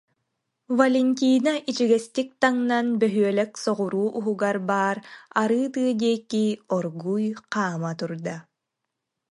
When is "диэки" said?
6.01-6.45